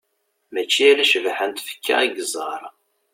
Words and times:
Mačči 0.53 0.81
ala 0.91 1.05
ccbaḥa 1.09 1.45
n 1.49 1.53
tfekka 1.53 1.95
i 2.03 2.07
yeẓẓar. 2.07 2.61